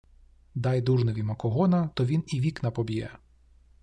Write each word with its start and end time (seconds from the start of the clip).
Дай 0.55 0.81
дурневі 0.81 1.23
макогона, 1.23 1.87
то 1.93 2.05
він 2.05 2.23
і 2.27 2.39
вікна 2.39 2.71
поб’є. 2.71 3.11